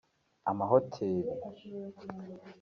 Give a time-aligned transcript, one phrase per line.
[0.49, 1.29] amahoteri